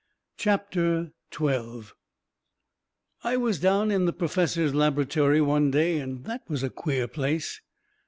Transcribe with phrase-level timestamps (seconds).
[0.35, 1.91] CHAPTER XII
[3.23, 7.61] I was down in the perfessor's labertory one day, and that was a queer place.